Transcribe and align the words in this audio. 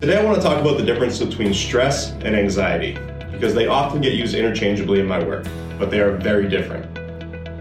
Today, 0.00 0.16
I 0.16 0.24
want 0.24 0.36
to 0.36 0.40
talk 0.40 0.60
about 0.60 0.78
the 0.78 0.84
difference 0.84 1.18
between 1.18 1.52
stress 1.52 2.12
and 2.12 2.36
anxiety 2.36 2.96
because 3.32 3.52
they 3.52 3.66
often 3.66 4.00
get 4.00 4.12
used 4.12 4.32
interchangeably 4.32 5.00
in 5.00 5.06
my 5.08 5.18
work, 5.18 5.44
but 5.76 5.90
they 5.90 5.98
are 5.98 6.12
very 6.12 6.48
different. 6.48 6.86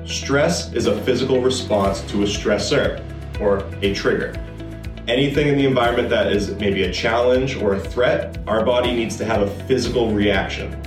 Stress 0.08 0.72
is 0.74 0.86
a 0.86 1.02
physical 1.02 1.42
response 1.42 2.02
to 2.02 2.22
a 2.22 2.26
stressor 2.28 3.04
or 3.42 3.68
a 3.82 3.92
trigger. 3.96 4.36
Anything 5.08 5.48
in 5.48 5.58
the 5.58 5.66
environment 5.66 6.10
that 6.10 6.32
is 6.32 6.52
maybe 6.60 6.84
a 6.84 6.94
challenge 6.94 7.56
or 7.56 7.74
a 7.74 7.80
threat, 7.80 8.38
our 8.46 8.64
body 8.64 8.94
needs 8.94 9.18
to 9.18 9.26
have 9.26 9.42
a 9.42 9.50
physical 9.64 10.12
reaction. 10.12 10.80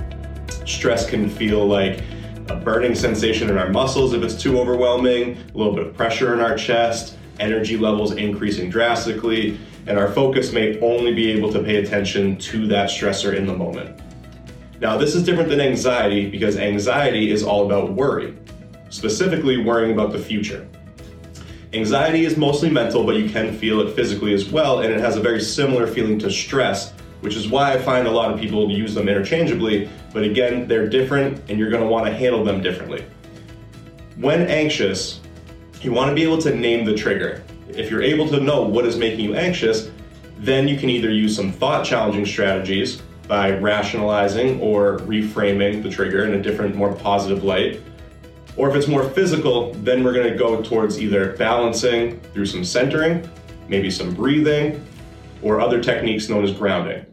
Stress 0.65 1.09
can 1.09 1.29
feel 1.29 1.67
like 1.67 2.01
a 2.47 2.55
burning 2.55 2.95
sensation 2.95 3.49
in 3.49 3.57
our 3.57 3.69
muscles 3.69 4.13
if 4.13 4.23
it's 4.23 4.41
too 4.41 4.57
overwhelming, 4.57 5.35
a 5.53 5.57
little 5.57 5.75
bit 5.75 5.85
of 5.85 5.93
pressure 5.97 6.33
in 6.33 6.39
our 6.39 6.55
chest, 6.55 7.17
energy 7.41 7.75
levels 7.75 8.13
increasing 8.13 8.69
drastically 8.69 9.59
and 9.87 9.97
our 9.97 10.11
focus 10.11 10.51
may 10.51 10.79
only 10.79 11.13
be 11.13 11.31
able 11.31 11.51
to 11.53 11.63
pay 11.63 11.77
attention 11.77 12.37
to 12.37 12.67
that 12.67 12.89
stressor 12.89 13.35
in 13.35 13.45
the 13.45 13.55
moment. 13.55 13.99
Now, 14.79 14.97
this 14.97 15.13
is 15.13 15.23
different 15.23 15.49
than 15.49 15.61
anxiety 15.61 16.29
because 16.29 16.57
anxiety 16.57 17.31
is 17.31 17.43
all 17.43 17.65
about 17.65 17.91
worry, 17.91 18.35
specifically 18.89 19.57
worrying 19.57 19.93
about 19.93 20.11
the 20.11 20.19
future. 20.19 20.67
Anxiety 21.73 22.25
is 22.25 22.35
mostly 22.35 22.69
mental, 22.69 23.05
but 23.05 23.15
you 23.15 23.29
can 23.29 23.57
feel 23.57 23.79
it 23.81 23.95
physically 23.95 24.33
as 24.33 24.49
well, 24.49 24.81
and 24.81 24.91
it 24.91 24.99
has 24.99 25.15
a 25.15 25.21
very 25.21 25.39
similar 25.39 25.87
feeling 25.87 26.19
to 26.19 26.29
stress, 26.29 26.91
which 27.21 27.35
is 27.35 27.47
why 27.47 27.73
I 27.73 27.77
find 27.77 28.07
a 28.07 28.11
lot 28.11 28.33
of 28.33 28.39
people 28.39 28.69
use 28.69 28.93
them 28.93 29.07
interchangeably. 29.07 29.89
But 30.13 30.23
again, 30.23 30.67
they're 30.67 30.89
different, 30.89 31.41
and 31.49 31.57
you're 31.57 31.69
to 31.69 31.85
want 31.85 32.07
to 32.07 32.13
handle 32.13 32.43
them 32.43 32.61
differently. 32.61 33.05
When 34.17 34.41
anxious, 34.47 35.21
you 35.81 35.93
want 35.93 36.09
to 36.09 36.15
be 36.15 36.23
able 36.23 36.41
to 36.41 36.53
name 36.53 36.85
the 36.85 36.93
trigger. 36.93 37.43
If 37.75 37.89
you're 37.89 38.01
able 38.01 38.27
to 38.29 38.39
know 38.39 38.63
what 38.63 38.85
is 38.85 38.97
making 38.97 39.21
you 39.21 39.35
anxious, 39.35 39.89
then 40.37 40.67
you 40.67 40.77
can 40.77 40.89
either 40.89 41.09
use 41.09 41.35
some 41.35 41.51
thought 41.51 41.85
challenging 41.85 42.25
strategies 42.25 43.01
by 43.27 43.51
rationalizing 43.51 44.59
or 44.59 44.99
reframing 44.99 45.81
the 45.81 45.89
trigger 45.89 46.25
in 46.25 46.33
a 46.33 46.41
different, 46.41 46.75
more 46.75 46.93
positive 46.93 47.43
light. 47.43 47.81
Or 48.57 48.69
if 48.69 48.75
it's 48.75 48.87
more 48.87 49.03
physical, 49.03 49.73
then 49.75 50.03
we're 50.03 50.13
going 50.13 50.29
to 50.29 50.37
go 50.37 50.61
towards 50.61 50.99
either 50.99 51.37
balancing 51.37 52.19
through 52.33 52.47
some 52.47 52.65
centering, 52.65 53.29
maybe 53.69 53.89
some 53.89 54.13
breathing, 54.13 54.85
or 55.41 55.61
other 55.61 55.81
techniques 55.81 56.27
known 56.27 56.43
as 56.43 56.51
grounding. 56.51 57.05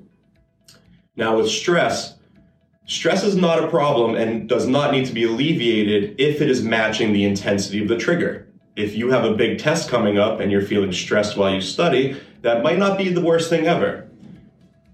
Now, 1.15 1.37
with 1.37 1.48
stress, 1.48 2.15
stress 2.87 3.22
is 3.22 3.37
not 3.37 3.62
a 3.62 3.69
problem 3.69 4.17
and 4.17 4.48
does 4.48 4.67
not 4.67 4.91
need 4.91 5.06
to 5.06 5.12
be 5.12 5.25
alleviated 5.25 6.20
if 6.20 6.41
it 6.41 6.50
is 6.50 6.62
matching 6.62 7.12
the 7.12 7.25
intensity 7.25 7.81
of 7.81 7.89
the 7.89 7.97
trigger 7.97 8.47
if 8.79 8.95
you 8.95 9.11
have 9.11 9.25
a 9.25 9.34
big 9.34 9.59
test 9.59 9.91
coming 9.91 10.19
up 10.19 10.39
and 10.39 10.53
you're 10.53 10.62
feeling 10.62 10.93
stressed 10.93 11.37
while 11.37 11.53
you 11.53 11.61
study, 11.61 12.17
that 12.43 12.62
might 12.62 12.79
not 12.79 12.97
be 12.97 13.09
the 13.09 13.21
worst 13.21 13.51
thing 13.51 13.67
ever. 13.67 14.09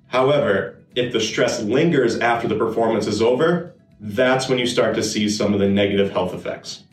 However, 0.07 0.83
if 0.95 1.13
the 1.13 1.21
stress 1.21 1.63
lingers 1.63 2.19
after 2.19 2.49
the 2.49 2.57
performance 2.57 3.07
is 3.07 3.21
over, 3.21 3.75
that's 4.01 4.49
when 4.49 4.59
you 4.59 4.67
start 4.67 4.95
to 4.95 5.03
see 5.03 5.29
some 5.29 5.53
of 5.53 5.61
the 5.61 5.69
negative 5.69 6.13
health 6.13 6.33
effects. 6.33 6.85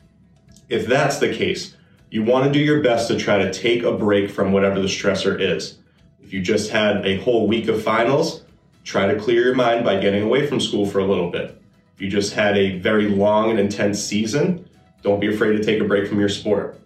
If 0.68 0.86
that's 0.86 1.20
the 1.20 1.34
case, 1.34 1.78
you 2.10 2.24
want 2.24 2.46
to 2.46 2.52
do 2.52 2.60
your 2.60 2.84
best 2.84 3.08
to 3.08 3.18
try 3.18 3.38
to 3.38 3.54
take 3.54 3.84
a 3.84 3.94
break 3.94 4.30
from 4.30 4.52
whatever 4.52 4.82
the 4.82 4.88
stressor 4.88 5.40
is. 5.40 5.78
If 6.22 6.34
you 6.34 6.42
just 6.42 6.72
had 6.72 7.06
a 7.06 7.22
whole 7.22 7.48
week 7.48 7.70
of 7.70 7.82
finals, 7.82 8.44
try 8.84 9.08
to 9.08 9.18
clear 9.18 9.46
your 9.46 9.56
mind 9.56 9.86
by 9.86 10.02
getting 10.02 10.24
away 10.24 10.46
from 10.46 10.60
school 10.60 10.86
for 10.86 11.00
a 11.00 11.06
little 11.06 11.32
bit. 11.32 11.58
If 11.96 12.02
you 12.02 12.10
just 12.10 12.34
had 12.34 12.58
a 12.58 12.80
very 12.80 13.08
long 13.08 13.50
and 13.50 13.60
intense 13.60 14.04
season, 14.04 14.68
don't 15.04 15.22
be 15.22 15.34
afraid 15.34 15.54
to 15.54 15.64
take 15.64 15.80
a 15.80 15.86
break 15.86 16.10
from 16.10 16.20
your 16.20 16.30
sport. 16.30 16.81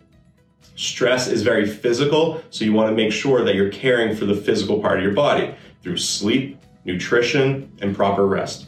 Stress 0.75 1.27
is 1.27 1.41
very 1.41 1.67
physical, 1.67 2.43
so 2.49 2.65
you 2.65 2.73
want 2.73 2.89
to 2.89 2.95
make 2.95 3.11
sure 3.11 3.43
that 3.43 3.55
you're 3.55 3.69
caring 3.69 4.15
for 4.15 4.25
the 4.25 4.35
physical 4.35 4.81
part 4.81 4.97
of 4.97 5.03
your 5.03 5.13
body 5.13 5.55
through 5.81 5.97
sleep, 5.97 6.59
nutrition, 6.83 7.71
and 7.81 7.95
proper 7.95 8.25
rest. 8.25 8.67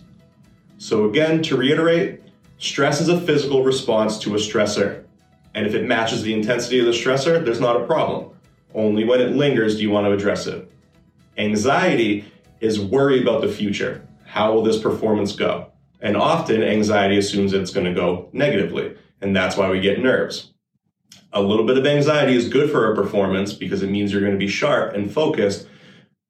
So, 0.78 1.10
again, 1.10 1.42
to 1.44 1.58
reiterate, 1.58 2.22
stress 2.60 3.02
is 3.02 3.10
a 3.10 3.20
physical 3.20 3.64
response 3.64 4.20
to 4.20 4.36
a 4.36 4.38
stressor. 4.38 5.04
And 5.54 5.66
if 5.66 5.74
it 5.74 5.86
matches 5.86 6.22
the 6.22 6.34
intensity 6.34 6.80
of 6.80 6.86
the 6.86 6.92
stressor, 6.92 7.44
there's 7.44 7.60
not 7.60 7.82
a 7.82 7.86
problem. 7.86 8.30
Only 8.76 9.04
when 9.04 9.20
it 9.20 9.36
lingers 9.36 9.76
do 9.76 9.82
you 9.82 9.90
want 9.90 10.06
to 10.06 10.12
address 10.12 10.46
it. 10.46 10.72
Anxiety 11.38 12.26
is 12.60 12.80
worry 12.80 13.22
about 13.22 13.42
the 13.42 13.48
future. 13.48 14.08
How 14.26 14.54
will 14.54 14.64
this 14.64 14.80
performance 14.80 15.36
go? 15.36 15.72
And 16.02 16.16
often 16.16 16.64
anxiety 16.64 17.18
assumes 17.18 17.52
that 17.52 17.62
it's 17.62 17.72
going 17.72 17.88
to 17.88 17.94
go 17.94 18.30
negatively. 18.34 18.96
And 19.22 19.36
that's 19.36 19.58
why 19.58 19.70
we 19.70 19.80
get 19.80 20.00
nerves. 20.00 20.54
A 21.38 21.42
little 21.42 21.68
bit 21.68 21.78
of 21.78 21.86
anxiety 21.86 22.36
is 22.36 22.50
good 22.50 22.72
for 22.72 22.92
a 22.92 22.96
performance 22.96 23.54
because 23.54 23.84
it 23.84 23.92
means 23.92 24.12
you're 24.12 24.22
going 24.22 24.34
to 24.34 24.40
be 24.40 24.48
sharp 24.48 24.96
and 24.96 25.14
focused. 25.14 25.68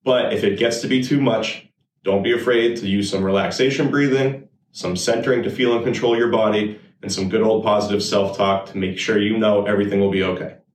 But 0.03 0.33
if 0.33 0.43
it 0.43 0.59
gets 0.59 0.81
to 0.81 0.87
be 0.89 1.01
too 1.01 1.21
much, 1.21 1.65
don't 2.03 2.23
be 2.23 2.33
afraid 2.33 2.75
to 2.75 2.87
use 2.89 3.09
some 3.09 3.23
relaxation 3.23 3.89
breathing, 3.89 4.49
some 4.73 4.97
centering 4.97 5.43
to 5.43 5.49
feel 5.49 5.73
and 5.73 5.85
control 5.85 6.17
your 6.17 6.27
body, 6.27 6.77
and 7.01 7.09
some 7.09 7.29
good 7.29 7.41
old 7.41 7.63
positive 7.63 8.03
self 8.03 8.35
talk 8.35 8.65
to 8.65 8.77
make 8.77 8.99
sure 8.99 9.17
you 9.17 9.37
know 9.37 9.65
everything 9.65 10.01
will 10.01 10.11
be 10.11 10.23
okay. 10.23 10.57